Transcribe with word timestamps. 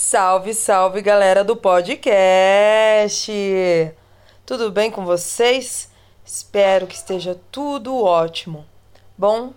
Salve, 0.00 0.54
salve 0.54 1.02
galera 1.02 1.42
do 1.42 1.56
podcast! 1.56 3.32
Tudo 4.46 4.70
bem 4.70 4.92
com 4.92 5.04
vocês? 5.04 5.90
Espero 6.24 6.86
que 6.86 6.94
esteja 6.94 7.36
tudo 7.50 8.04
ótimo. 8.04 8.64
Bom, 9.18 9.52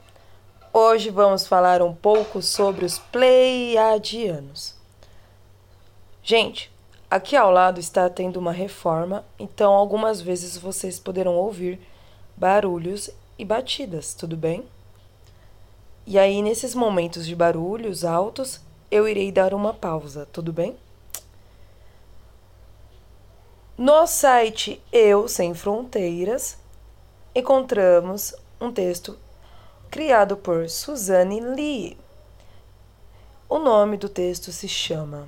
hoje 0.73 1.11
vamos 1.11 1.45
falar 1.45 1.83
um 1.83 1.93
pouco 1.93 2.41
sobre 2.41 2.83
os 2.85 2.97
Pleiadianos. 2.97 4.73
Gente, 6.23 6.71
aqui 7.09 7.35
ao 7.35 7.51
lado 7.51 7.79
está 7.79 8.09
tendo 8.09 8.37
uma 8.37 8.51
reforma, 8.51 9.23
então 9.37 9.71
algumas 9.71 10.21
vezes 10.21 10.57
vocês 10.57 10.99
poderão 10.99 11.35
ouvir 11.35 11.79
barulhos 12.35 13.11
e 13.37 13.45
batidas, 13.45 14.15
tudo 14.15 14.35
bem? 14.35 14.65
E 16.07 16.17
aí, 16.17 16.41
nesses 16.41 16.73
momentos 16.73 17.27
de 17.27 17.35
barulhos 17.35 18.03
altos, 18.03 18.59
eu 18.91 19.07
irei 19.07 19.31
dar 19.31 19.53
uma 19.53 19.73
pausa, 19.73 20.27
tudo 20.33 20.51
bem? 20.51 20.77
No 23.77 24.05
site 24.05 24.83
Eu 24.91 25.29
Sem 25.29 25.53
Fronteiras, 25.53 26.57
encontramos 27.33 28.35
um 28.59 28.71
texto 28.71 29.17
criado 29.89 30.35
por 30.35 30.69
Suzanne 30.69 31.39
Lee. 31.39 31.97
O 33.47 33.59
nome 33.59 33.95
do 33.95 34.09
texto 34.09 34.51
se 34.51 34.67
chama 34.67 35.27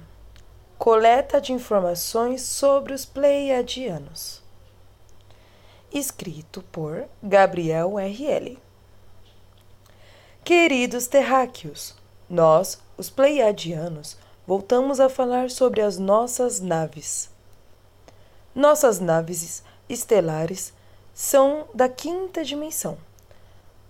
Coleta 0.77 1.39
de 1.39 1.53
Informações 1.53 2.41
sobre 2.41 2.93
os 2.93 3.05
Pleiadianos, 3.05 4.41
escrito 5.91 6.61
por 6.71 7.05
Gabriel 7.23 7.97
R.L. 7.97 8.59
Queridos 10.43 11.07
terráqueos, 11.07 11.95
nós, 12.29 12.82
os 12.97 13.09
Pleiadianos, 13.09 14.17
voltamos 14.45 14.99
a 14.99 15.09
falar 15.09 15.49
sobre 15.49 15.81
as 15.81 15.97
nossas 15.97 16.59
naves. 16.59 17.29
Nossas 18.53 18.99
naves 18.99 19.63
estelares 19.89 20.73
são 21.13 21.65
da 21.73 21.89
quinta 21.89 22.43
dimensão, 22.43 22.97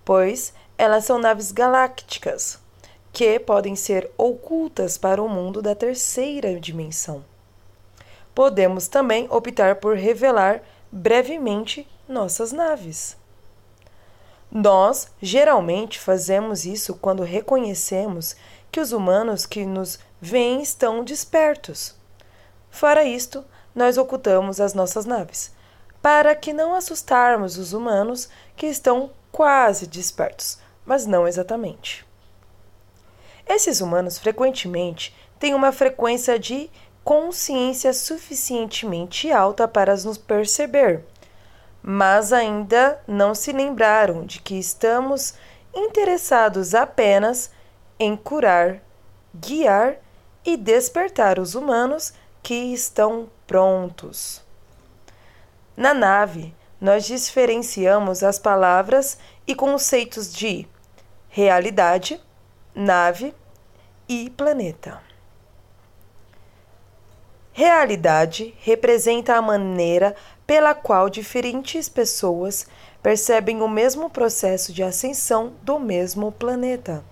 pois 0.05 0.53
elas 0.77 1.05
são 1.05 1.17
naves 1.19 1.51
galácticas 1.51 2.59
que 3.11 3.39
podem 3.39 3.75
ser 3.75 4.09
ocultas 4.17 4.97
para 4.97 5.21
o 5.21 5.29
mundo 5.29 5.61
da 5.61 5.75
terceira 5.75 6.59
dimensão. 6.59 7.23
Podemos 8.33 8.87
também 8.87 9.27
optar 9.29 9.75
por 9.75 9.95
revelar 9.95 10.63
brevemente 10.91 11.87
nossas 12.07 12.51
naves. 12.51 13.15
Nós 14.51 15.11
geralmente 15.21 15.99
fazemos 15.99 16.65
isso 16.65 16.95
quando 16.95 17.23
reconhecemos 17.23 18.35
que 18.73 18.79
os 18.79 18.91
humanos 18.91 19.45
que 19.45 19.65
nos 19.65 19.99
veem 20.19 20.61
estão 20.61 21.03
despertos. 21.03 21.95
Fora 22.71 23.03
isto, 23.03 23.45
nós 23.75 23.97
ocultamos 23.97 24.59
as 24.59 24.73
nossas 24.73 25.05
naves, 25.05 25.53
para 26.01 26.35
que 26.35 26.51
não 26.51 26.73
assustarmos 26.73 27.57
os 27.57 27.71
humanos 27.71 28.27
que 28.55 28.65
estão 28.65 29.11
quase 29.31 29.85
despertos, 29.85 30.57
mas 30.83 31.05
não 31.05 31.27
exatamente. 31.27 32.03
Esses 33.47 33.79
humanos 33.79 34.17
frequentemente 34.17 35.15
têm 35.39 35.53
uma 35.53 35.71
frequência 35.71 36.39
de 36.39 36.69
consciência 37.03 37.93
suficientemente 37.93 39.31
alta 39.31 39.67
para 39.67 39.95
nos 39.95 40.17
perceber 40.17 41.05
mas 41.85 42.31
ainda 42.31 42.97
não 43.05 43.35
se 43.35 43.51
lembraram 43.51 44.25
de 44.25 44.39
que 44.39 44.57
estamos 44.57 45.33
interessados 45.75 46.73
apenas 46.73 47.51
em 47.99 48.15
curar, 48.15 48.81
guiar 49.33 49.97
e 50.45 50.57
despertar 50.57 51.39
os 51.39 51.55
humanos 51.55 52.13
que 52.41 52.73
estão 52.73 53.29
prontos. 53.47 54.41
Na 55.75 55.93
nave, 55.93 56.53
nós 56.79 57.05
diferenciamos 57.05 58.23
as 58.23 58.37
palavras 58.37 59.17
e 59.47 59.55
conceitos 59.55 60.33
de 60.33 60.67
realidade, 61.29 62.21
nave 62.75 63.33
e 64.07 64.29
planeta. 64.29 65.01
Realidade 67.53 68.53
representa 68.59 69.35
a 69.35 69.41
maneira 69.41 70.15
pela 70.45 70.73
qual 70.73 71.09
diferentes 71.09 71.87
pessoas 71.87 72.67
percebem 73.01 73.61
o 73.61 73.67
mesmo 73.67 74.09
processo 74.09 74.73
de 74.73 74.83
ascensão 74.83 75.53
do 75.61 75.79
mesmo 75.79 76.31
planeta. 76.31 77.03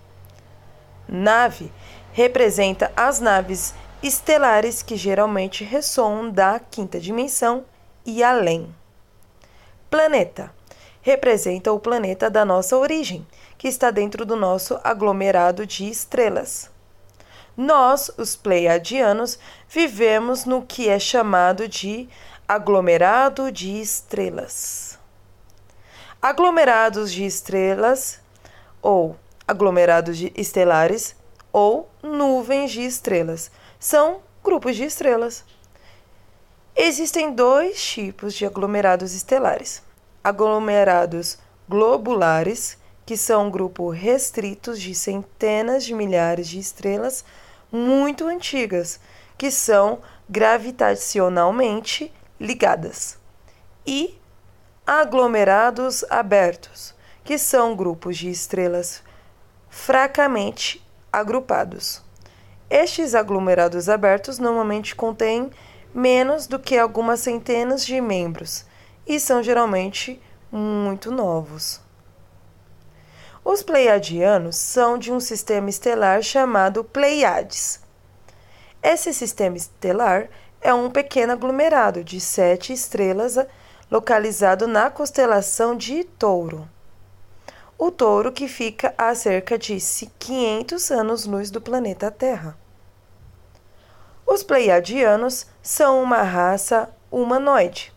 Nave 1.13 1.69
representa 2.13 2.89
as 2.95 3.19
naves 3.19 3.73
estelares 4.01 4.81
que 4.81 4.95
geralmente 4.95 5.61
ressoam 5.65 6.29
da 6.29 6.57
quinta 6.57 7.01
dimensão 7.01 7.65
e 8.05 8.23
além. 8.23 8.73
Planeta 9.89 10.49
representa 11.01 11.73
o 11.73 11.79
planeta 11.79 12.29
da 12.29 12.45
nossa 12.45 12.77
origem, 12.77 13.27
que 13.57 13.67
está 13.67 13.91
dentro 13.91 14.25
do 14.25 14.37
nosso 14.37 14.79
aglomerado 14.85 15.65
de 15.65 15.89
estrelas. 15.89 16.71
Nós, 17.57 18.09
os 18.17 18.37
Pleiadianos, 18.37 19.37
vivemos 19.67 20.45
no 20.45 20.61
que 20.61 20.87
é 20.87 20.97
chamado 20.97 21.67
de 21.67 22.07
aglomerado 22.47 23.51
de 23.51 23.81
estrelas. 23.81 24.97
Aglomerados 26.21 27.11
de 27.11 27.25
estrelas 27.25 28.21
ou 28.81 29.17
aglomerados 29.51 30.17
de 30.17 30.31
estelares 30.33 31.13
ou 31.51 31.89
nuvens 32.01 32.71
de 32.71 32.81
estrelas. 32.85 33.51
São 33.77 34.21
grupos 34.41 34.77
de 34.77 34.85
estrelas. 34.85 35.43
Existem 36.73 37.33
dois 37.33 37.83
tipos 37.83 38.33
de 38.33 38.45
aglomerados 38.45 39.13
estelares: 39.13 39.83
aglomerados 40.23 41.37
globulares, 41.67 42.77
que 43.05 43.17
são 43.17 43.47
um 43.47 43.51
restritos 43.89 44.79
de 44.79 44.95
centenas 44.95 45.83
de 45.83 45.93
milhares 45.93 46.47
de 46.47 46.57
estrelas 46.57 47.25
muito 47.69 48.27
antigas, 48.27 49.01
que 49.37 49.51
são 49.51 49.99
gravitacionalmente 50.29 52.11
ligadas, 52.39 53.17
e 53.85 54.17
aglomerados 54.87 56.05
abertos, 56.09 56.95
que 57.23 57.37
são 57.37 57.75
grupos 57.75 58.17
de 58.17 58.29
estrelas 58.29 59.03
fracamente 59.71 60.85
agrupados. 61.11 62.03
Estes 62.69 63.15
aglomerados 63.15 63.87
abertos 63.89 64.37
normalmente 64.37 64.93
contêm 64.93 65.49
menos 65.95 66.45
do 66.45 66.59
que 66.59 66.77
algumas 66.77 67.21
centenas 67.21 67.85
de 67.85 67.99
membros 67.99 68.65
e 69.07 69.19
são 69.19 69.41
geralmente 69.41 70.21
muito 70.51 71.09
novos. 71.09 71.81
Os 73.43 73.63
Pleiadianos 73.63 74.57
são 74.57 74.97
de 74.97 75.11
um 75.11 75.19
sistema 75.19 75.69
estelar 75.69 76.21
chamado 76.21 76.83
Pleiades. 76.83 77.79
Esse 78.83 79.13
sistema 79.13 79.57
estelar 79.57 80.29
é 80.59 80.73
um 80.73 80.91
pequeno 80.91 81.33
aglomerado 81.33 82.03
de 82.03 82.19
sete 82.19 82.73
estrelas 82.73 83.37
localizado 83.89 84.67
na 84.67 84.91
constelação 84.91 85.75
de 85.75 86.03
Touro. 86.03 86.67
O 87.83 87.89
Touro 87.89 88.31
que 88.31 88.47
fica 88.47 88.93
a 88.95 89.15
cerca 89.15 89.57
de 89.57 89.75
500 90.19 90.91
anos-luz 90.91 91.49
do 91.49 91.59
planeta 91.59 92.11
Terra. 92.11 92.55
Os 94.23 94.43
Pleiadianos 94.43 95.47
são 95.63 96.03
uma 96.03 96.21
raça 96.21 96.95
humanoide 97.09 97.91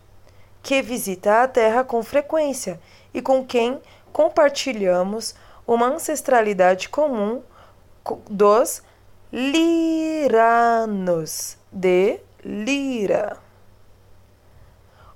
que 0.63 0.81
visita 0.81 1.43
a 1.43 1.49
Terra 1.49 1.85
com 1.85 2.03
frequência 2.03 2.81
e 3.13 3.21
com 3.21 3.45
quem 3.45 3.79
compartilhamos 4.11 5.35
uma 5.67 5.89
ancestralidade 5.89 6.89
comum 6.89 7.43
dos 8.31 8.83
Liranos 9.31 10.49
de 11.71 12.21
Lira. 12.43 13.37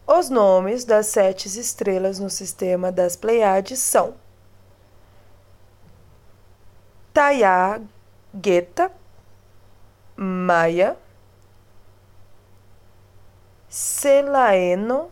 Os 0.06 0.28
nomes 0.28 0.84
das 0.84 1.06
sete 1.06 1.48
estrelas 1.58 2.18
no 2.18 2.28
sistema 2.28 2.92
das 2.92 3.16
Pleiades 3.16 3.78
são 3.78 4.27
Tayageta, 7.18 8.92
Maia, 10.16 10.96
Selaeno, 13.68 15.10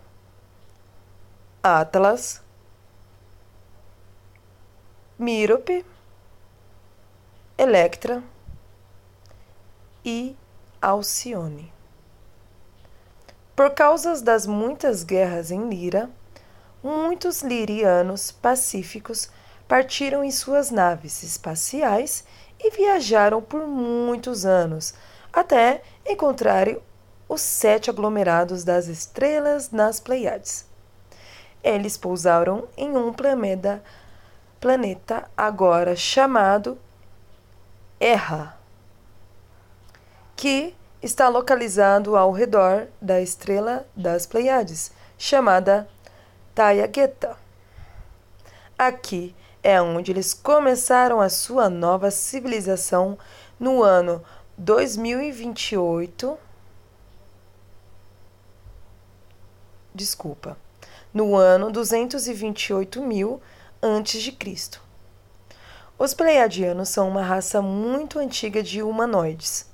Atlas, 1.61 2.41
Mírope, 5.19 5.85
Electra 7.59 8.23
e 10.05 10.37
Alcione. 10.81 11.73
Por 13.57 13.71
causa 13.71 14.23
das 14.23 14.47
muitas 14.47 15.03
guerras 15.03 15.51
em 15.51 15.69
Lira, 15.69 16.09
muitos 16.85 17.43
lirianos 17.43 18.31
pacíficos 18.31 19.29
partiram 19.69 20.23
em 20.23 20.31
suas 20.31 20.71
naves 20.71 21.23
espaciais 21.23 22.25
e 22.59 22.71
viajaram 22.71 23.43
por 23.43 23.67
muitos 23.67 24.47
anos 24.47 24.95
até 25.33 25.83
encontrarem 26.07 26.81
os 27.29 27.41
sete 27.41 27.91
aglomerados 27.91 28.65
das 28.65 28.87
estrelas 28.87 29.71
nas 29.71 30.01
Pleiades. 30.01 30.65
Eles 31.63 31.97
pousaram 31.97 32.69
em 32.77 32.97
um 32.97 33.13
planeta, 33.13 33.83
planeta 34.61 35.29
agora 35.37 35.97
chamado 35.97 36.79
Erra, 37.99 38.57
que 40.37 40.75
está 41.03 41.29
localizado 41.29 42.17
ao 42.17 42.31
redor 42.31 42.87
da 43.01 43.21
estrela 43.21 43.87
das 43.97 44.27
Pleiades, 44.27 44.93
chamada 45.19 45.89
Tayageta. 46.55 47.37
Aqui 48.79 49.35
é 49.67 49.83
onde 49.83 50.13
eles 50.13 50.33
começaram 50.33 51.21
a 51.21 51.29
sua 51.29 51.69
nova 51.69 52.09
civilização 52.09 53.19
no 53.59 53.83
ano 53.83 54.23
2028. 54.57 56.39
Desculpa. 59.93 60.57
No 61.13 61.35
ano 61.35 61.73
228 61.73 63.03
mil 63.03 63.41
antes 63.83 64.23
de 64.23 64.31
Cristo. 64.31 64.81
Os 65.99 66.15
Pleiadianos 66.15 66.91
são 66.91 67.09
uma 67.09 67.23
raça 67.23 67.61
muito 67.61 68.21
antiga 68.21 68.63
de 68.63 68.85
humanoides. 68.85 69.69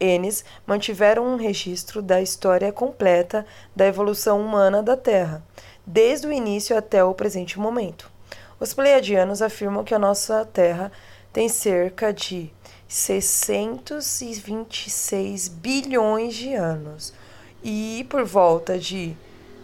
Eles 0.00 0.44
mantiveram 0.66 1.24
um 1.24 1.36
registro 1.36 2.02
da 2.02 2.20
história 2.20 2.72
completa 2.72 3.46
da 3.76 3.86
evolução 3.86 4.40
humana 4.40 4.82
da 4.82 4.96
Terra, 4.96 5.44
desde 5.86 6.26
o 6.26 6.32
início 6.32 6.76
até 6.76 7.04
o 7.04 7.14
presente 7.14 7.56
momento. 7.56 8.17
Os 8.60 8.74
Pleiadianos 8.74 9.40
afirmam 9.40 9.84
que 9.84 9.94
a 9.94 9.98
nossa 9.98 10.44
Terra 10.44 10.92
tem 11.32 11.48
cerca 11.48 12.12
de 12.12 12.52
626 12.88 15.48
bilhões 15.48 16.34
de 16.34 16.54
anos 16.54 17.14
e 17.62 18.04
por 18.10 18.24
volta 18.24 18.76
de 18.78 19.16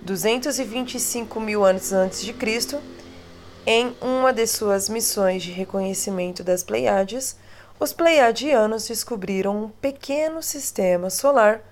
225 0.02 1.40
mil 1.40 1.64
anos 1.64 1.92
antes 1.92 2.22
de 2.22 2.32
Cristo, 2.32 2.80
em 3.66 3.96
uma 4.00 4.32
de 4.32 4.46
suas 4.46 4.88
missões 4.88 5.42
de 5.42 5.50
reconhecimento 5.50 6.44
das 6.44 6.62
Pleiades, 6.62 7.36
os 7.80 7.92
Pleiadianos 7.92 8.86
descobriram 8.86 9.64
um 9.64 9.68
pequeno 9.70 10.42
sistema 10.42 11.10
solar 11.10 11.62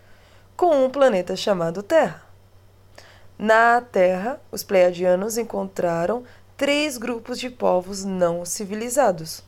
com 0.57 0.85
um 0.85 0.91
planeta 0.91 1.37
chamado 1.37 1.83
Terra. 1.83 2.23
Na 3.39 3.81
Terra, 3.81 4.41
os 4.51 4.63
Pleiadianos 4.63 5.37
encontraram 5.37 6.25
três 6.57 6.97
grupos 6.99 7.39
de 7.39 7.51
povos 7.51 8.05
não 8.05 8.45
civilizados. 8.45 9.43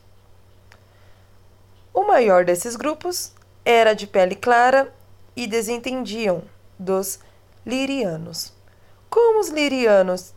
O 1.93 2.03
maior 2.03 2.43
desses 2.43 2.75
grupos 2.75 3.31
era 3.63 3.93
de 3.93 4.05
pele 4.05 4.35
clara 4.35 4.93
e 5.35 5.47
desentendiam 5.47 6.43
dos 6.77 7.19
lirianos. 7.65 8.53
Como 9.09 9.39
os 9.39 9.49
lirianos 9.49 10.33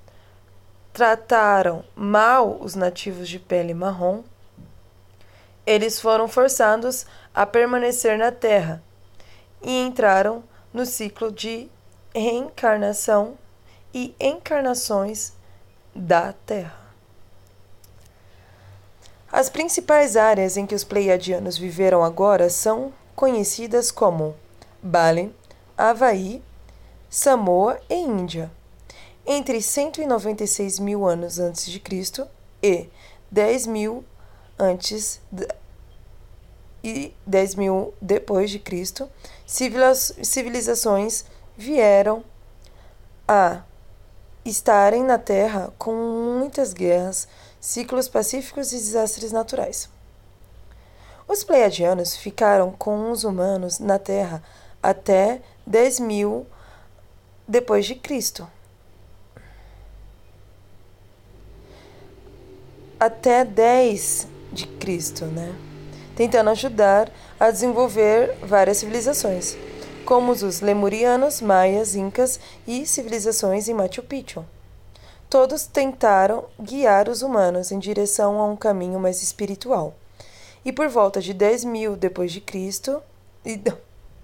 trataram 0.93 1.85
mal 1.95 2.59
os 2.61 2.75
nativos 2.75 3.29
de 3.29 3.39
pele 3.39 3.75
marrom, 3.75 4.23
eles 5.67 6.01
foram 6.01 6.27
forçados 6.27 7.07
a 7.35 7.45
permanecer 7.45 8.17
na 8.17 8.33
Terra 8.33 8.83
e 9.63 9.83
entraram 9.83 10.43
no 10.73 10.87
ciclo 10.87 11.31
de 11.31 11.69
reencarnação 12.15 13.37
e 13.93 14.15
encarnações 14.19 15.33
da 15.99 16.33
Terra. 16.33 16.79
As 19.31 19.51
principais 19.51 20.17
áreas 20.17 20.57
em 20.57 20.65
que 20.65 20.75
os 20.75 20.85
pleiadianos 20.85 21.59
viveram 21.59 22.03
agora 22.03 22.49
são 22.49 22.93
conhecidas 23.15 23.91
como 23.91 24.35
Bali, 24.83 25.35
Havaí, 25.77 26.43
Samoa 27.11 27.79
e 27.91 27.95
Índia 27.95 28.51
entre 29.29 29.61
196 29.61 30.79
mil 30.79 31.07
anos 31.07 31.39
antes 31.39 31.67
de 31.67 31.79
Cristo 31.79 32.27
e 32.63 32.89
10 33.31 33.67
mil 33.67 34.03
antes 34.59 35.21
de, 35.31 35.47
e 36.83 37.15
10 37.27 37.55
mil 37.57 37.93
depois 38.01 38.51
de 38.51 38.59
Cristo, 38.59 39.07
civilizações 39.47 41.27
vieram 41.59 42.25
a 43.27 43.63
estarem 44.45 45.03
na 45.03 45.19
Terra 45.19 45.73
com 45.79 45.95
muitas 46.39 46.73
guerras, 46.73 47.29
ciclos 47.61 48.09
pacíficos 48.09 48.73
e 48.73 48.77
desastres 48.77 49.33
naturais. 49.33 49.89
Os 51.27 51.45
Pleiadianos 51.45 52.17
ficaram 52.17 52.73
com 52.73 53.11
os 53.11 53.25
humanos 53.25 53.79
na 53.79 53.99
Terra 53.99 54.43
até 54.83 55.43
10 55.67 56.01
mil 56.01 56.47
depois 57.47 57.85
de 57.85 57.95
Cristo. 57.95 58.49
até 62.99 63.45
10 63.45 64.27
de 64.53 64.67
Cristo, 64.67 65.27
né? 65.27 65.55
Tentando 66.17 66.51
ajudar 66.51 67.11
a 67.39 67.51
desenvolver 67.51 68.35
várias 68.43 68.79
civilizações, 68.79 69.57
como 70.09 70.33
os 70.33 70.63
lemurianos, 70.63 71.43
maias, 71.43 71.95
incas 71.95 72.41
e 72.67 72.87
civilizações 72.87 73.69
em 73.69 73.75
Machu 73.75 74.03
Picchu. 74.03 74.43
Todos 75.29 75.67
tentaram 75.67 76.47
guiar 76.59 77.11
os 77.11 77.21
humanos 77.21 77.71
em 77.71 77.79
direção 77.79 78.41
a 78.41 78.47
um 78.47 78.57
caminho 78.57 78.99
mais 78.99 79.23
espiritual. 79.23 79.95
E 80.65 80.73
por 80.73 80.89
volta 80.89 81.21
de 81.21 81.35
10 81.35 81.65
mil 81.65 81.95
depois 81.95 82.33
de 82.33 82.41
Cristo, 82.41 83.03
e... 83.45 83.61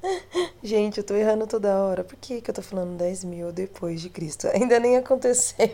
Gente, 0.65 0.97
eu 0.97 1.05
tô 1.05 1.15
errando 1.15 1.47
toda 1.47 1.77
hora. 1.77 2.03
Por 2.03 2.17
que, 2.17 2.41
que 2.41 2.49
eu 2.51 2.55
tô 2.55 2.63
falando 2.63 2.97
10 2.97 3.25
mil 3.25 3.53
depois 3.53 4.01
de 4.01 4.09
Cristo? 4.09 4.49
Ainda 4.57 4.81
nem 4.81 4.97
aconteceu. 4.97 5.69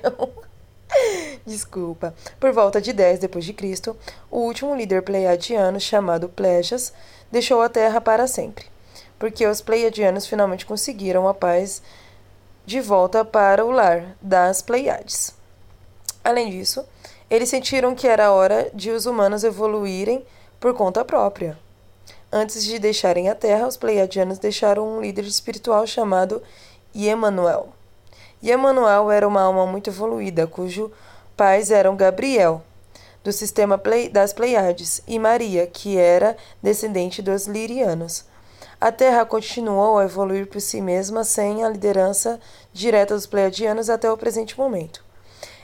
Desculpa. 1.46 2.12
Por 2.40 2.50
volta 2.50 2.80
de 2.80 2.92
10 2.92 3.20
depois 3.20 3.44
de 3.44 3.52
Cristo, 3.52 3.96
o 4.28 4.40
último 4.40 4.74
líder 4.74 5.02
pleiadiano 5.02 5.78
chamado 5.78 6.28
Plejas 6.28 6.92
deixou 7.30 7.62
a 7.62 7.68
Terra 7.68 8.00
para 8.00 8.26
sempre, 8.26 8.66
porque 9.20 9.46
os 9.46 9.60
pleiadianos 9.60 10.26
finalmente 10.26 10.64
conseguiram 10.64 11.28
a 11.28 11.34
paz 11.34 11.82
de 12.64 12.80
volta 12.80 13.22
para 13.22 13.64
o 13.64 13.70
lar 13.70 14.16
das 14.20 14.62
Pleiades. 14.62 15.34
Além 16.24 16.50
disso, 16.50 16.82
eles 17.28 17.50
sentiram 17.50 17.94
que 17.94 18.08
era 18.08 18.32
hora 18.32 18.70
de 18.72 18.90
os 18.90 19.04
humanos 19.04 19.44
evoluírem 19.44 20.24
por 20.58 20.72
conta 20.72 21.04
própria. 21.04 21.58
Antes 22.32 22.64
de 22.64 22.78
deixarem 22.78 23.28
a 23.28 23.34
Terra, 23.34 23.66
os 23.66 23.76
pleiadianos 23.76 24.38
deixaram 24.38 24.88
um 24.88 25.00
líder 25.02 25.24
espiritual 25.24 25.86
chamado 25.86 26.42
Emmanuel. 26.94 27.68
E 28.42 28.50
Emanuel 28.50 29.10
era 29.10 29.28
uma 29.28 29.42
alma 29.42 29.66
muito 29.66 29.90
evoluída, 29.90 30.46
cujo 30.46 30.90
pais 31.36 31.70
eram 31.70 31.94
Gabriel, 31.94 32.62
do 33.22 33.32
sistema 33.32 33.78
das 34.12 34.32
Pleiades, 34.32 35.02
e 35.06 35.18
Maria, 35.18 35.66
que 35.66 35.98
era 35.98 36.36
descendente 36.62 37.20
dos 37.20 37.46
Lirianos. 37.46 38.29
A 38.80 38.90
Terra 38.90 39.26
continuou 39.26 39.98
a 39.98 40.04
evoluir 40.04 40.46
por 40.46 40.58
si 40.58 40.80
mesma 40.80 41.22
sem 41.22 41.62
a 41.62 41.68
liderança 41.68 42.40
direta 42.72 43.14
dos 43.14 43.26
Pleiadianos 43.26 43.90
até 43.90 44.10
o 44.10 44.16
presente 44.16 44.58
momento. 44.58 45.04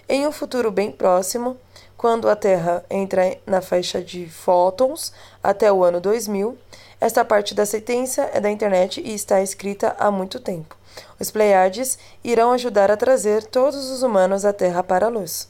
Em 0.06 0.26
um 0.26 0.30
futuro 0.30 0.70
bem 0.70 0.92
próximo, 0.92 1.56
quando 1.96 2.28
a 2.28 2.36
Terra 2.36 2.84
entra 2.90 3.38
na 3.46 3.62
faixa 3.62 4.02
de 4.02 4.28
fótons 4.28 5.14
até 5.42 5.72
o 5.72 5.82
ano 5.82 5.98
2000, 5.98 6.58
esta 7.00 7.24
parte 7.24 7.54
da 7.54 7.64
sentença 7.64 8.28
é 8.34 8.38
da 8.38 8.50
internet 8.50 9.00
e 9.00 9.14
está 9.14 9.40
escrita 9.40 9.96
há 9.98 10.10
muito 10.10 10.38
tempo. 10.38 10.76
Os 11.18 11.30
Pleiades 11.30 11.98
irão 12.22 12.52
ajudar 12.52 12.90
a 12.90 12.98
trazer 12.98 13.44
todos 13.44 13.90
os 13.90 14.02
humanos 14.02 14.44
à 14.44 14.52
Terra 14.52 14.82
para 14.82 15.06
a 15.06 15.10
luz. 15.10 15.48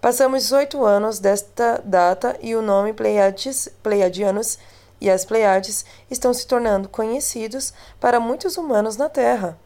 Passamos 0.00 0.42
18 0.42 0.84
anos 0.84 1.20
desta 1.20 1.80
data 1.84 2.36
e 2.42 2.56
o 2.56 2.62
nome 2.62 2.92
Pleiades, 2.92 3.68
Pleiadianos 3.84 4.58
e 5.00 5.10
as 5.10 5.24
Pleiades 5.24 5.84
estão 6.10 6.32
se 6.32 6.46
tornando 6.46 6.88
conhecidos 6.88 7.72
para 8.00 8.20
muitos 8.20 8.56
humanos 8.56 8.96
na 8.96 9.08
Terra. 9.08 9.58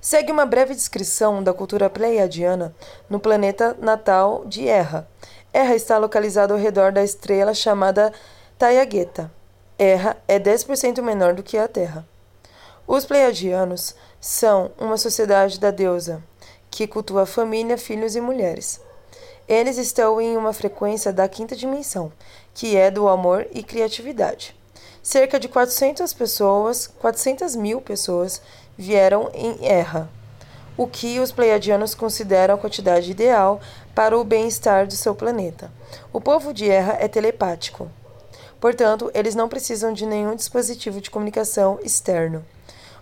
Segue 0.00 0.30
uma 0.30 0.46
breve 0.46 0.74
descrição 0.74 1.42
da 1.42 1.52
cultura 1.52 1.90
pleiadiana 1.90 2.74
no 3.10 3.18
planeta 3.18 3.76
natal 3.80 4.44
de 4.46 4.68
Erra. 4.68 5.08
Erra 5.52 5.74
está 5.74 5.98
localizado 5.98 6.52
ao 6.52 6.60
redor 6.60 6.92
da 6.92 7.02
estrela 7.02 7.52
chamada 7.52 8.12
Tayageta. 8.56 9.32
Erra 9.78 10.16
é 10.28 10.38
10% 10.38 11.02
menor 11.02 11.34
do 11.34 11.42
que 11.42 11.58
a 11.58 11.66
Terra. 11.66 12.06
Os 12.86 13.04
pleiadianos 13.04 13.96
são 14.20 14.70
uma 14.78 14.96
sociedade 14.96 15.58
da 15.58 15.72
deusa, 15.72 16.22
que 16.70 16.86
cultua 16.86 17.26
família, 17.26 17.76
filhos 17.76 18.14
e 18.14 18.20
mulheres. 18.20 18.80
Eles 19.48 19.78
estão 19.78 20.20
em 20.20 20.36
uma 20.36 20.52
frequência 20.52 21.12
da 21.12 21.28
quinta 21.28 21.54
dimensão, 21.54 22.12
que 22.52 22.76
é 22.76 22.90
do 22.90 23.08
amor 23.08 23.46
e 23.52 23.62
criatividade. 23.62 24.56
Cerca 25.02 25.38
de 25.38 25.46
400 25.48 26.12
pessoas, 26.12 26.88
400 26.98 27.54
mil 27.54 27.80
pessoas 27.80 28.42
vieram 28.76 29.30
em 29.32 29.64
Erra, 29.64 30.10
o 30.76 30.86
que 30.86 31.20
os 31.20 31.30
pleiadianos 31.30 31.94
consideram 31.94 32.56
a 32.56 32.58
quantidade 32.58 33.10
ideal 33.10 33.60
para 33.94 34.18
o 34.18 34.24
bem-estar 34.24 34.86
do 34.86 34.94
seu 34.94 35.14
planeta. 35.14 35.70
O 36.12 36.20
povo 36.20 36.52
de 36.52 36.68
Erra 36.68 36.96
é 37.00 37.06
telepático. 37.06 37.88
Portanto, 38.60 39.10
eles 39.14 39.36
não 39.36 39.48
precisam 39.48 39.92
de 39.92 40.04
nenhum 40.04 40.34
dispositivo 40.34 41.00
de 41.00 41.10
comunicação 41.10 41.78
externo. 41.84 42.44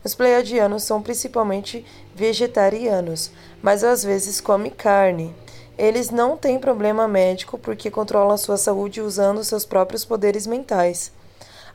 Os 0.05 0.15
pleiadianos 0.15 0.83
são 0.83 1.01
principalmente 1.01 1.87
vegetarianos, 2.15 3.31
mas 3.63 3.83
às 3.83 4.05
vezes 4.05 4.41
comem 4.41 4.71
carne. 4.71 5.35
Eles 5.77 6.11
não 6.11 6.37
têm 6.37 6.59
problema 6.59 7.09
médico 7.09 7.59
porque 7.59 7.91
controlam 7.91 8.37
sua 8.37 8.57
saúde 8.57 9.01
usando 9.01 9.43
seus 9.43 9.65
próprios 9.65 10.05
poderes 10.05 10.47
mentais. 10.47 11.11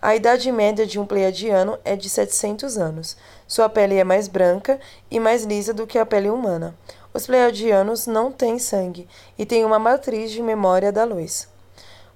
A 0.01 0.15
idade 0.15 0.49
média 0.49 0.85
de 0.85 0.97
um 0.97 1.05
pleiadiano 1.05 1.77
é 1.83 1.93
de 1.97 2.09
700 2.09 2.77
anos. 2.77 3.17
Sua 3.45 3.67
pele 3.67 3.95
é 3.95 4.03
mais 4.05 4.29
branca 4.29 4.79
e 5.11 5.19
mais 5.19 5.43
lisa 5.43 5.73
do 5.73 5.85
que 5.85 5.97
a 5.97 6.05
pele 6.05 6.29
humana. 6.29 6.73
Os 7.13 7.25
pleiadianos 7.25 8.07
não 8.07 8.31
têm 8.31 8.57
sangue 8.57 9.09
e 9.37 9.45
têm 9.45 9.65
uma 9.65 9.77
matriz 9.77 10.31
de 10.31 10.41
memória 10.41 10.89
da 10.89 11.03
luz. 11.03 11.49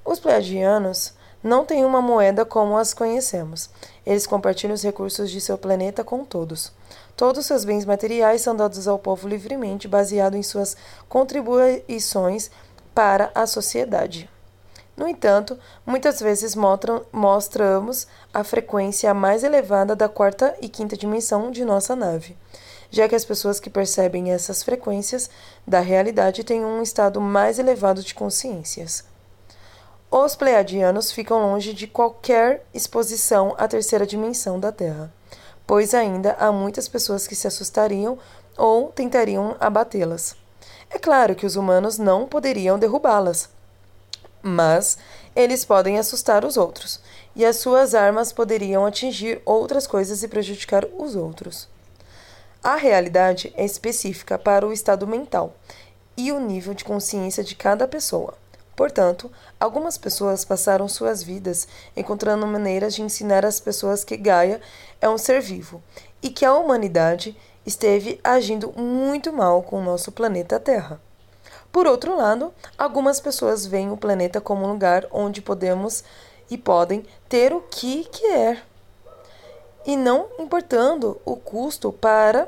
Os 0.06 0.18
pleiadianos 0.18 1.14
não 1.44 1.66
têm 1.66 1.84
uma 1.84 2.02
moeda 2.02 2.46
como 2.46 2.78
as 2.78 2.94
conhecemos. 2.94 3.70
Eles 4.06 4.26
compartilham 4.26 4.74
os 4.74 4.84
recursos 4.84 5.30
de 5.30 5.42
seu 5.42 5.58
planeta 5.58 6.06
com 6.06 6.24
todos. 6.24 6.72
Todos 7.16 7.46
seus 7.46 7.64
bens 7.64 7.86
materiais 7.86 8.42
são 8.42 8.56
dados 8.56 8.88
ao 8.88 8.98
povo 8.98 9.28
livremente, 9.28 9.88
baseado 9.88 10.36
em 10.36 10.42
suas 10.42 10.76
contribuições 11.08 12.50
para 12.94 13.32
a 13.36 13.46
sociedade. 13.46 14.30
No 14.96 15.08
entanto, 15.08 15.58
muitas 15.86 16.20
vezes 16.20 16.56
mostram, 16.56 17.04
mostramos 17.12 18.08
a 18.34 18.44
frequência 18.44 19.14
mais 19.14 19.44
elevada 19.44 19.96
da 19.96 20.08
quarta 20.08 20.56
e 20.62 20.70
quinta 20.70 20.96
dimensão 20.96 21.50
de 21.50 21.66
nossa 21.66 21.96
nave, 21.96 22.38
já 22.92 23.10
que 23.10 23.16
as 23.16 23.26
pessoas 23.26 23.60
que 23.60 23.72
percebem 23.72 24.32
essas 24.32 24.62
frequências 24.62 25.30
da 25.68 25.80
realidade 25.80 26.44
têm 26.44 26.64
um 26.64 26.82
estado 26.82 27.20
mais 27.20 27.58
elevado 27.58 28.04
de 28.04 28.14
consciências. 28.14 29.04
Os 30.12 30.36
pleiadianos 30.36 31.12
ficam 31.12 31.42
longe 31.42 31.74
de 31.74 31.88
qualquer 31.88 32.64
exposição 32.72 33.56
à 33.58 33.68
terceira 33.68 34.06
dimensão 34.06 34.60
da 34.60 34.72
Terra, 34.72 35.12
pois 35.66 35.94
ainda 35.94 36.36
há 36.40 36.52
muitas 36.52 36.88
pessoas 36.88 37.28
que 37.28 37.36
se 37.36 37.48
assustariam 37.48 38.18
ou 38.58 38.90
tentariam 38.90 39.56
abatê-las. 39.60 40.36
É 40.90 41.00
claro 41.00 41.36
que 41.36 41.46
os 41.46 41.56
humanos 41.56 41.98
não 41.98 42.28
poderiam 42.28 42.78
derrubá-las, 42.78 43.50
mas 44.42 44.98
eles 45.36 45.66
podem 45.66 45.98
assustar 45.98 46.46
os 46.46 46.58
outros, 46.58 47.00
e 47.36 47.46
as 47.46 47.58
suas 47.58 47.96
armas 47.96 48.32
poderiam 48.32 48.86
atingir 48.86 49.42
outras 49.46 49.88
coisas 49.88 50.22
e 50.22 50.28
prejudicar 50.28 50.86
os 50.98 51.16
outros. 51.16 51.68
A 52.64 52.76
realidade 52.76 53.54
é 53.58 53.66
específica 53.66 54.38
para 54.38 54.68
o 54.68 54.72
estado 54.72 55.08
mental 55.08 55.56
e 56.16 56.32
o 56.32 56.40
nível 56.40 56.74
de 56.74 56.86
consciência 56.86 57.44
de 57.44 57.56
cada 57.56 57.88
pessoa. 57.88 58.36
Portanto, 58.76 59.32
algumas 59.60 59.98
pessoas 59.98 60.44
passaram 60.44 60.88
suas 60.88 61.22
vidas 61.22 61.68
encontrando 61.96 62.48
maneiras 62.48 62.96
de 62.96 63.02
ensinar 63.02 63.46
às 63.46 63.60
pessoas 63.60 64.04
que 64.04 64.18
Gaia 64.18 64.60
é 65.00 65.08
um 65.08 65.18
ser 65.18 65.42
vivo 65.42 65.82
e 66.22 66.30
que 66.30 66.46
a 66.46 66.54
humanidade 66.54 67.38
esteve 67.66 68.20
agindo 68.24 68.74
muito 68.76 69.32
mal 69.32 69.62
com 69.62 69.80
o 69.80 69.84
nosso 69.84 70.12
planeta 70.12 70.60
Terra. 70.60 71.00
Por 71.72 71.88
outro 71.88 72.16
lado, 72.16 72.54
algumas 72.78 73.20
pessoas 73.20 73.66
veem 73.66 73.92
o 73.92 73.98
planeta 73.98 74.42
como 74.42 74.66
um 74.66 74.70
lugar 74.70 75.08
onde 75.12 75.42
podemos 75.42 76.04
e 76.50 76.58
podem 76.58 77.06
ter 77.28 77.54
o 77.54 77.62
que 77.62 78.06
quer, 78.06 78.64
e 79.86 79.98
não 79.98 80.28
importando 80.40 81.20
o 81.26 81.36
custo 81.36 81.92
para 81.92 82.48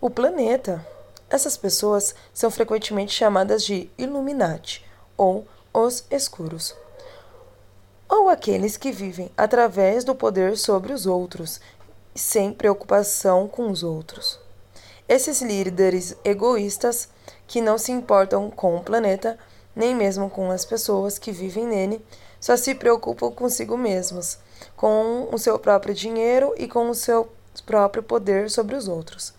o 0.00 0.10
planeta. 0.10 0.84
Essas 1.30 1.56
pessoas 1.56 2.14
são 2.32 2.50
frequentemente 2.50 3.12
chamadas 3.12 3.64
de 3.64 3.90
Illuminati 3.96 4.84
ou 5.16 5.46
os 5.74 6.04
escuros, 6.08 6.72
ou 8.08 8.28
aqueles 8.28 8.76
que 8.76 8.92
vivem 8.92 9.28
através 9.36 10.04
do 10.04 10.14
poder 10.14 10.56
sobre 10.56 10.92
os 10.92 11.04
outros, 11.04 11.60
sem 12.14 12.52
preocupação 12.52 13.48
com 13.48 13.68
os 13.68 13.82
outros. 13.82 14.38
Esses 15.08 15.42
líderes 15.42 16.16
egoístas 16.24 17.08
que 17.48 17.60
não 17.60 17.76
se 17.76 17.90
importam 17.90 18.50
com 18.50 18.76
o 18.76 18.84
planeta, 18.84 19.36
nem 19.74 19.94
mesmo 19.96 20.30
com 20.30 20.50
as 20.50 20.64
pessoas 20.64 21.18
que 21.18 21.32
vivem 21.32 21.66
nele, 21.66 22.06
só 22.40 22.56
se 22.56 22.72
preocupam 22.74 23.32
consigo 23.32 23.76
mesmos, 23.76 24.38
com 24.76 25.28
o 25.32 25.38
seu 25.38 25.58
próprio 25.58 25.92
dinheiro 25.92 26.54
e 26.56 26.68
com 26.68 26.88
o 26.88 26.94
seu 26.94 27.28
próprio 27.66 28.02
poder 28.02 28.48
sobre 28.48 28.76
os 28.76 28.86
outros. 28.86 29.34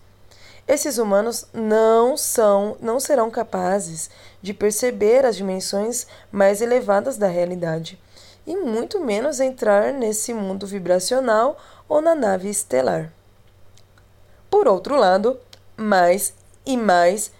Esses 0.66 0.98
humanos 0.98 1.46
não 1.52 2.16
são, 2.16 2.76
não 2.80 2.98
serão 2.98 3.30
capazes 3.30 4.10
de 4.42 4.52
perceber 4.52 5.24
as 5.24 5.36
dimensões 5.36 6.06
mais 6.30 6.60
elevadas 6.60 7.16
da 7.16 7.28
realidade, 7.28 8.00
e 8.44 8.56
muito 8.56 8.98
menos 9.00 9.38
entrar 9.38 9.92
nesse 9.92 10.34
mundo 10.34 10.66
vibracional 10.66 11.56
ou 11.88 12.00
na 12.00 12.16
nave 12.16 12.48
estelar. 12.48 13.12
Por 14.50 14.66
outro 14.66 14.96
lado, 14.96 15.38
mais 15.76 16.34
e 16.64 16.76
mais 16.76 17.30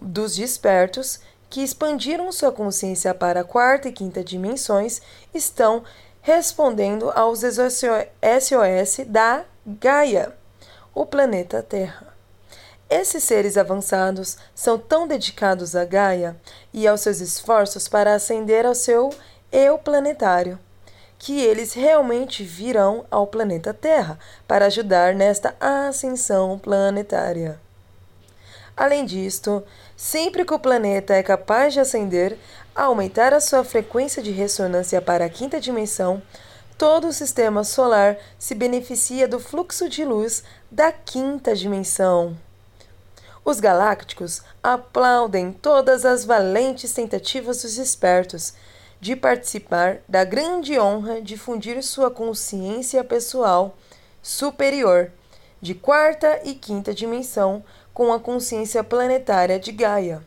dos 0.00 0.34
despertos 0.34 1.20
que 1.48 1.62
expandiram 1.62 2.32
sua 2.32 2.50
consciência 2.50 3.14
para 3.14 3.40
a 3.40 3.44
quarta 3.44 3.88
e 3.88 3.92
quinta 3.92 4.24
dimensões 4.24 5.00
estão 5.32 5.84
respondendo 6.20 7.12
aos 7.14 7.40
SOS 7.40 9.06
da 9.06 9.44
Gaia, 9.64 10.36
o 10.92 11.06
planeta 11.06 11.62
Terra. 11.62 12.13
Esses 12.88 13.24
seres 13.24 13.56
avançados 13.56 14.36
são 14.54 14.78
tão 14.78 15.08
dedicados 15.08 15.74
a 15.74 15.84
Gaia 15.84 16.36
e 16.72 16.86
aos 16.86 17.00
seus 17.00 17.20
esforços 17.20 17.88
para 17.88 18.14
ascender 18.14 18.66
ao 18.66 18.74
seu 18.74 19.10
eu 19.50 19.78
planetário, 19.78 20.58
que 21.18 21.40
eles 21.40 21.72
realmente 21.72 22.44
virão 22.44 23.06
ao 23.10 23.26
planeta 23.26 23.72
Terra 23.72 24.18
para 24.46 24.66
ajudar 24.66 25.14
nesta 25.14 25.54
ascensão 25.58 26.58
planetária. 26.58 27.58
Além 28.76 29.04
disto, 29.04 29.62
sempre 29.96 30.44
que 30.44 30.52
o 30.52 30.58
planeta 30.58 31.14
é 31.14 31.22
capaz 31.22 31.72
de 31.72 31.80
ascender, 31.80 32.36
aumentar 32.74 33.32
a 33.32 33.40
sua 33.40 33.62
frequência 33.64 34.20
de 34.22 34.32
ressonância 34.32 35.00
para 35.00 35.24
a 35.24 35.30
quinta 35.30 35.60
dimensão, 35.60 36.20
todo 36.76 37.06
o 37.06 37.12
sistema 37.12 37.62
solar 37.62 38.18
se 38.36 38.54
beneficia 38.54 39.28
do 39.28 39.38
fluxo 39.38 39.88
de 39.88 40.04
luz 40.04 40.42
da 40.70 40.90
quinta 40.90 41.54
dimensão. 41.54 42.36
Os 43.44 43.60
galácticos 43.60 44.42
aplaudem 44.62 45.52
todas 45.52 46.06
as 46.06 46.24
valentes 46.24 46.92
tentativas 46.92 47.62
dos 47.62 47.76
espertos 47.76 48.54
de 49.00 49.14
participar 49.14 49.98
da 50.08 50.24
grande 50.24 50.78
honra 50.78 51.20
de 51.20 51.36
fundir 51.36 51.82
sua 51.82 52.10
consciência 52.10 53.04
pessoal 53.04 53.76
superior 54.22 55.12
de 55.60 55.74
quarta 55.74 56.40
e 56.44 56.54
quinta 56.54 56.94
dimensão 56.94 57.62
com 57.92 58.12
a 58.12 58.18
consciência 58.18 58.82
planetária 58.82 59.58
de 59.58 59.72
Gaia. 59.72 60.22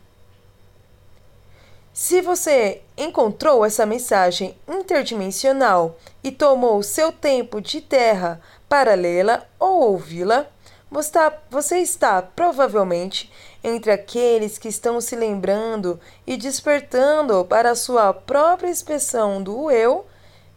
Se 1.92 2.22
você 2.22 2.84
encontrou 2.96 3.66
essa 3.66 3.84
mensagem 3.84 4.56
interdimensional 4.68 5.98
e 6.24 6.32
tomou 6.32 6.84
seu 6.84 7.12
tempo 7.12 7.60
de 7.60 7.82
terra 7.82 8.40
para 8.70 8.94
lê-la 8.94 9.44
ou 9.60 9.82
ouvi-la, 9.82 10.46
você 10.90 11.80
está 11.80 12.22
provavelmente 12.22 13.32
entre 13.64 13.92
aqueles 13.92 14.58
que 14.58 14.70
estão 14.70 15.02
se 15.02 15.16
lembrando 15.16 16.00
e 16.26 16.38
despertando 16.38 17.44
para 17.46 17.72
a 17.72 17.76
sua 17.76 18.14
própria 18.14 18.70
expressão 18.70 19.44
do 19.44 19.70
eu 19.70 20.06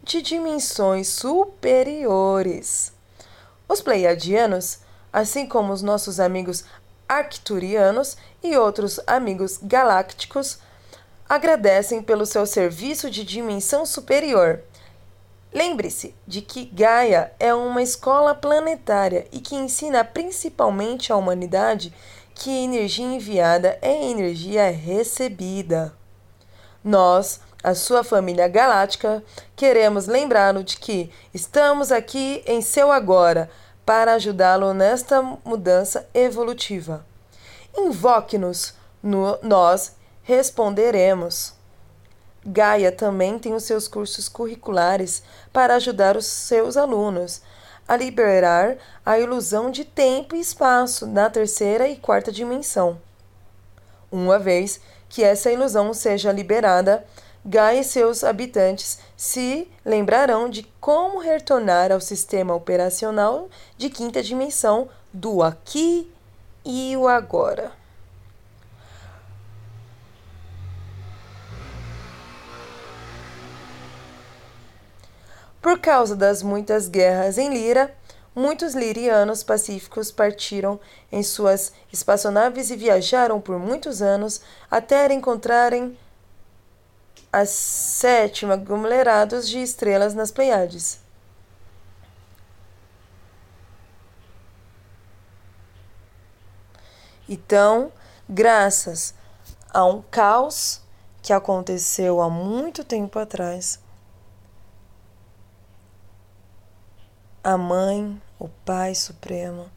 de 0.01 0.21
dimensões 0.21 1.09
superiores. 1.09 2.93
Os 3.67 3.81
pleiadianos, 3.81 4.79
assim 5.11 5.45
como 5.45 5.73
os 5.73 5.81
nossos 5.81 6.19
amigos 6.19 6.63
arcturianos 7.07 8.15
e 8.41 8.57
outros 8.57 8.99
amigos 9.05 9.59
galácticos, 9.61 10.59
agradecem 11.27 12.01
pelo 12.01 12.25
seu 12.25 12.45
serviço 12.45 13.09
de 13.09 13.23
dimensão 13.23 13.85
superior 13.85 14.61
Lembre-se 15.53 16.15
de 16.25 16.41
que 16.41 16.63
Gaia 16.65 17.33
é 17.37 17.53
uma 17.53 17.81
escola 17.81 18.33
planetária 18.33 19.27
e 19.33 19.39
que 19.41 19.55
ensina 19.55 20.03
principalmente 20.03 21.11
à 21.11 21.17
humanidade 21.17 21.93
que 22.33 22.49
energia 22.49 23.05
enviada 23.05 23.77
é 23.81 24.09
energia 24.09 24.71
recebida. 24.71 25.93
Nós, 26.81 27.41
a 27.61 27.75
sua 27.75 28.03
família 28.03 28.47
galáctica, 28.47 29.21
queremos 29.55 30.07
lembrá-lo 30.07 30.63
de 30.63 30.77
que 30.77 31.11
estamos 31.33 31.91
aqui 31.91 32.41
em 32.47 32.61
seu 32.61 32.89
agora 32.89 33.49
para 33.85 34.13
ajudá-lo 34.13 34.73
nesta 34.73 35.21
mudança 35.43 36.07
evolutiva. 36.13 37.05
Invoque-nos, 37.77 38.73
nós 39.43 39.95
responderemos. 40.23 41.60
Gaia 42.45 42.91
também 42.91 43.37
tem 43.37 43.53
os 43.53 43.63
seus 43.63 43.87
cursos 43.87 44.27
curriculares 44.27 45.21
para 45.53 45.75
ajudar 45.75 46.17
os 46.17 46.25
seus 46.25 46.75
alunos 46.75 47.41
a 47.87 47.95
liberar 47.95 48.77
a 49.05 49.19
ilusão 49.19 49.69
de 49.69 49.83
tempo 49.83 50.35
e 50.35 50.39
espaço 50.39 51.05
na 51.05 51.29
terceira 51.29 51.87
e 51.87 51.97
quarta 51.97 52.31
dimensão. 52.31 52.97
Uma 54.11 54.39
vez 54.39 54.79
que 55.09 55.23
essa 55.23 55.51
ilusão 55.51 55.93
seja 55.93 56.31
liberada, 56.31 57.05
Gaia 57.43 57.81
e 57.81 57.83
seus 57.83 58.23
habitantes 58.23 58.99
se 59.17 59.67
lembrarão 59.83 60.47
de 60.47 60.63
como 60.79 61.19
retornar 61.19 61.91
ao 61.91 61.99
sistema 61.99 62.53
operacional 62.53 63.49
de 63.77 63.89
quinta 63.89 64.21
dimensão 64.21 64.87
do 65.11 65.41
aqui 65.41 66.11
e 66.63 66.95
o 66.95 67.07
agora. 67.07 67.80
Por 75.61 75.79
causa 75.79 76.15
das 76.15 76.41
muitas 76.41 76.87
guerras 76.87 77.37
em 77.37 77.49
Lira, 77.49 77.93
muitos 78.33 78.73
lirianos 78.73 79.43
pacíficos 79.43 80.11
partiram 80.11 80.79
em 81.11 81.21
suas 81.21 81.71
espaçonaves 81.93 82.71
e 82.71 82.75
viajaram 82.75 83.39
por 83.39 83.59
muitos 83.59 84.01
anos 84.01 84.41
até 84.71 85.13
encontrarem 85.13 85.95
a 87.31 87.45
sétima 87.45 88.55
aglomerados 88.55 89.47
de 89.47 89.61
estrelas 89.61 90.15
nas 90.15 90.31
Pleiades. 90.31 90.99
Então, 97.29 97.93
graças 98.27 99.13
a 99.73 99.85
um 99.85 100.01
caos 100.01 100.81
que 101.21 101.31
aconteceu 101.31 102.19
há 102.19 102.29
muito 102.29 102.83
tempo 102.83 103.17
atrás, 103.19 103.79
a 107.43 107.57
Mãe, 107.57 108.21
o 108.39 108.47
Pai 108.47 108.95
Supremo, 108.95 109.69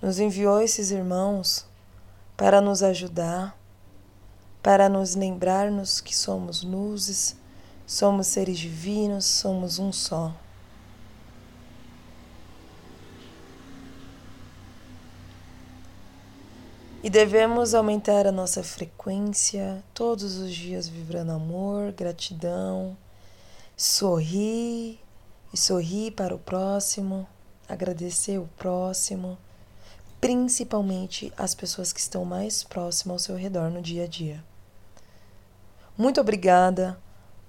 nos 0.00 0.18
enviou 0.18 0.60
esses 0.60 0.90
irmãos 0.90 1.66
para 2.36 2.60
nos 2.60 2.82
ajudar 2.82 3.58
para 4.62 4.88
nos 4.88 5.14
lembrarmos 5.14 6.00
que 6.00 6.14
somos 6.14 6.62
luzes, 6.62 7.36
somos 7.86 8.26
seres 8.26 8.58
divinos, 8.58 9.24
somos 9.24 9.78
um 9.78 9.92
só. 9.92 10.34
E 17.02 17.08
devemos 17.08 17.72
aumentar 17.72 18.26
a 18.26 18.32
nossa 18.32 18.62
frequência 18.62 19.82
todos 19.94 20.36
os 20.36 20.54
dias, 20.54 20.86
vibrando 20.86 21.32
amor, 21.32 21.92
gratidão, 21.92 22.94
sorrir 23.74 25.00
e 25.52 25.56
sorrir 25.56 26.12
para 26.12 26.34
o 26.34 26.38
próximo, 26.38 27.26
agradecer 27.68 28.38
o 28.38 28.48
próximo, 28.58 29.38
principalmente 30.20 31.32
as 31.36 31.54
pessoas 31.54 31.92
que 31.92 32.00
estão 32.00 32.24
mais 32.24 32.62
próximas 32.62 33.14
ao 33.14 33.18
seu 33.18 33.36
redor 33.36 33.70
no 33.70 33.80
dia 33.80 34.04
a 34.04 34.06
dia. 34.06 34.44
Muito 35.96 36.20
obrigada 36.20 36.98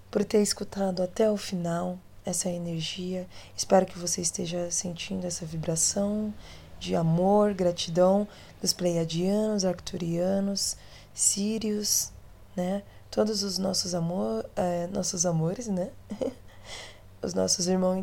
por 0.10 0.25
ter 0.25 0.41
escutado 0.41 1.01
até 1.01 1.29
o 1.29 1.38
final 1.38 1.98
essa 2.25 2.50
energia. 2.50 3.27
Espero 3.55 3.86
que 3.86 3.98
você 3.98 4.22
esteja 4.22 4.70
sentindo 4.70 5.25
essa 5.25 5.46
vibração 5.46 6.34
de 6.79 6.96
amor, 6.96 7.53
gratidão 7.53 8.27
dos 8.60 8.74
pleiadianos, 8.74 9.65
arcturianos, 9.65 10.75
sírios, 11.13 12.12
né? 12.55 12.84
Todos 13.10 13.43
os 13.43 13.58
nossos 13.58 13.93
amor, 13.93 14.50
é, 14.55 14.88
nossos 14.88 15.25
amores, 15.25 15.67
né? 15.67 15.89
os 17.21 17.33
nossos 17.33 17.67
irmãos 17.67 17.97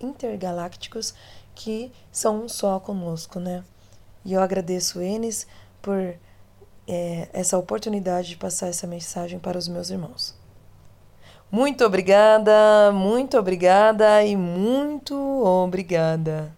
intergalácticos, 0.00 1.14
que 1.54 1.92
são 2.10 2.44
um 2.44 2.48
só 2.48 2.78
conosco, 2.80 3.38
né? 3.38 3.64
E 4.24 4.32
eu 4.32 4.40
agradeço 4.40 5.00
eles 5.00 5.46
por 5.80 6.14
é, 6.86 7.28
essa 7.32 7.58
oportunidade 7.58 8.28
de 8.28 8.36
passar 8.36 8.68
essa 8.68 8.86
mensagem 8.86 9.38
para 9.38 9.58
os 9.58 9.68
meus 9.68 9.90
irmãos. 9.90 10.34
Muito 11.50 11.84
obrigada, 11.84 12.90
muito 12.94 13.38
obrigada 13.38 14.24
e 14.24 14.36
muito 14.36 15.14
obrigada. 15.44 16.50